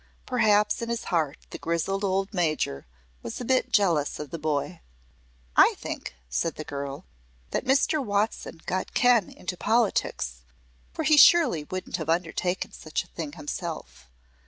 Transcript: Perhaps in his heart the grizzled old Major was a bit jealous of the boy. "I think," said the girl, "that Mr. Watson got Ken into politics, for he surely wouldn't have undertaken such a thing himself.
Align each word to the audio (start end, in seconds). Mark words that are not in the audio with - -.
Perhaps 0.25 0.81
in 0.81 0.89
his 0.89 1.03
heart 1.13 1.45
the 1.51 1.59
grizzled 1.59 2.03
old 2.03 2.33
Major 2.33 2.87
was 3.21 3.39
a 3.39 3.45
bit 3.45 3.71
jealous 3.71 4.17
of 4.19 4.31
the 4.31 4.39
boy. 4.39 4.81
"I 5.55 5.75
think," 5.77 6.15
said 6.27 6.55
the 6.55 6.63
girl, 6.63 7.05
"that 7.51 7.65
Mr. 7.65 8.03
Watson 8.03 8.61
got 8.65 8.95
Ken 8.95 9.29
into 9.29 9.55
politics, 9.55 10.41
for 10.91 11.03
he 11.03 11.17
surely 11.17 11.65
wouldn't 11.65 11.97
have 11.97 12.09
undertaken 12.09 12.71
such 12.71 13.03
a 13.03 13.07
thing 13.09 13.33
himself. 13.33 14.09